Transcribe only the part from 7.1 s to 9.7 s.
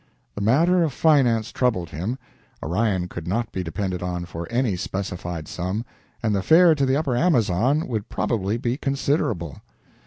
Amazon would probably be considerable.